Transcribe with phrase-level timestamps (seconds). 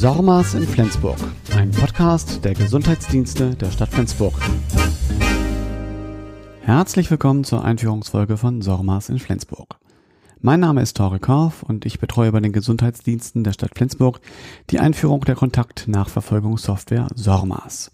[0.00, 1.18] Sormas in Flensburg,
[1.54, 4.32] ein Podcast der Gesundheitsdienste der Stadt Flensburg.
[6.62, 9.78] Herzlich willkommen zur Einführungsfolge von Sormas in Flensburg.
[10.40, 14.22] Mein Name ist Tore Korf und ich betreue bei den Gesundheitsdiensten der Stadt Flensburg
[14.70, 17.90] die Einführung der Kontaktnachverfolgungssoftware SORMAS.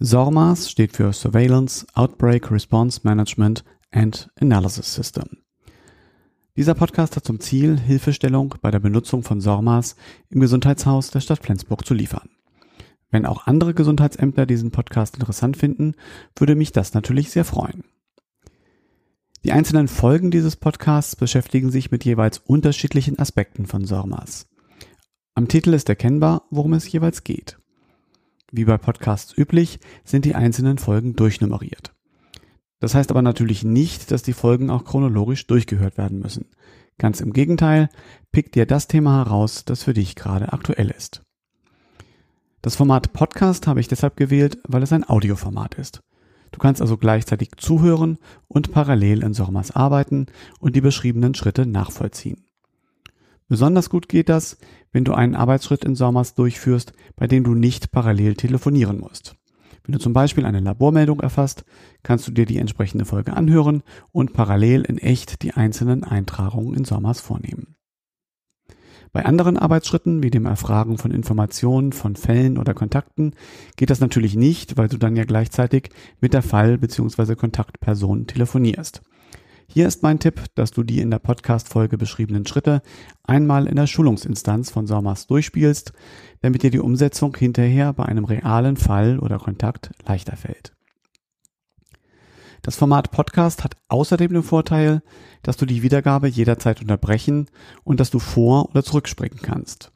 [0.00, 3.62] SORMAS steht für Surveillance, Outbreak Response Management
[3.92, 5.26] and Analysis System.
[6.56, 9.94] Dieser Podcast hat zum Ziel, Hilfestellung bei der Benutzung von SORMAS
[10.30, 12.30] im Gesundheitshaus der Stadt Flensburg zu liefern.
[13.10, 15.94] Wenn auch andere Gesundheitsämter diesen Podcast interessant finden,
[16.34, 17.84] würde mich das natürlich sehr freuen.
[19.44, 24.48] Die einzelnen Folgen dieses Podcasts beschäftigen sich mit jeweils unterschiedlichen Aspekten von SORMAS.
[25.34, 27.58] Am Titel ist erkennbar, worum es jeweils geht.
[28.50, 31.95] Wie bei Podcasts üblich sind die einzelnen Folgen durchnummeriert.
[32.80, 36.46] Das heißt aber natürlich nicht, dass die Folgen auch chronologisch durchgehört werden müssen.
[36.98, 37.88] Ganz im Gegenteil,
[38.32, 41.22] pick dir das Thema heraus, das für dich gerade aktuell ist.
[42.62, 46.02] Das Format Podcast habe ich deshalb gewählt, weil es ein Audioformat ist.
[46.52, 50.26] Du kannst also gleichzeitig zuhören und parallel in Sormas arbeiten
[50.58, 52.46] und die beschriebenen Schritte nachvollziehen.
[53.48, 54.58] Besonders gut geht das,
[54.90, 59.36] wenn du einen Arbeitsschritt in Sormas durchführst, bei dem du nicht parallel telefonieren musst.
[59.86, 61.64] Wenn du zum Beispiel eine Labormeldung erfasst,
[62.02, 66.84] kannst du dir die entsprechende Folge anhören und parallel in echt die einzelnen Eintragungen in
[66.84, 67.76] SORMAS vornehmen.
[69.12, 73.34] Bei anderen Arbeitsschritten, wie dem Erfragen von Informationen, von Fällen oder Kontakten,
[73.76, 75.90] geht das natürlich nicht, weil du dann ja gleichzeitig
[76.20, 77.36] mit der Fall- bzw.
[77.36, 79.02] Kontaktperson telefonierst.
[79.68, 82.82] Hier ist mein Tipp, dass du die in der Podcast-Folge beschriebenen Schritte
[83.24, 85.92] einmal in der Schulungsinstanz von SORMAS durchspielst,
[86.40, 90.72] damit dir die Umsetzung hinterher bei einem realen Fall oder Kontakt leichter fällt.
[92.62, 95.02] Das Format Podcast hat außerdem den Vorteil,
[95.42, 97.48] dass du die Wiedergabe jederzeit unterbrechen
[97.84, 99.92] und dass du vor- oder zurückspringen kannst.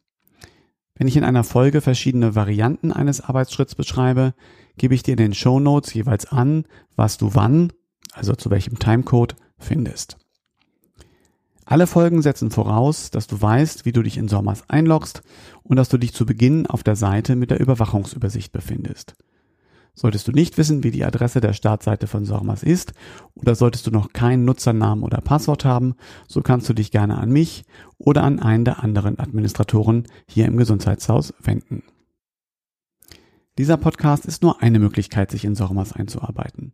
[0.94, 4.34] Wenn ich in einer Folge verschiedene Varianten eines Arbeitsschritts beschreibe,
[4.76, 7.72] gebe ich dir in den Show Notes jeweils an, was du wann,
[8.12, 10.16] also zu welchem Timecode, findest.
[11.64, 15.22] Alle Folgen setzen voraus, dass du weißt, wie du dich in Sommers einloggst
[15.62, 19.14] und dass du dich zu Beginn auf der Seite mit der Überwachungsübersicht befindest.
[19.94, 22.92] Solltest du nicht wissen, wie die Adresse der Startseite von Sormas ist
[23.34, 25.94] oder solltest du noch keinen Nutzernamen oder Passwort haben,
[26.26, 27.64] so kannst du dich gerne an mich
[27.98, 31.82] oder an einen der anderen Administratoren hier im Gesundheitshaus wenden.
[33.58, 36.72] Dieser Podcast ist nur eine Möglichkeit, sich in Sormas einzuarbeiten.